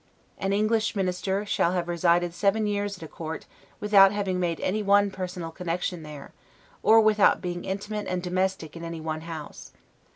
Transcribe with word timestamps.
An 0.39 0.51
English 0.51 0.95
minister 0.95 1.45
shall 1.45 1.73
have 1.73 1.87
resided 1.87 2.33
seven 2.33 2.65
years 2.65 2.97
at 2.97 3.03
a 3.03 3.07
court, 3.07 3.45
without 3.79 4.11
having 4.11 4.39
made 4.39 4.59
any 4.61 4.81
one 4.81 5.11
personal 5.11 5.51
connection 5.51 6.01
there, 6.01 6.33
or 6.81 6.99
without 6.99 7.39
being 7.39 7.63
intimate 7.63 8.07
and 8.07 8.23
domestic 8.23 8.75
in 8.75 8.83
any 8.83 8.99
one 8.99 9.21
house. 9.21 9.73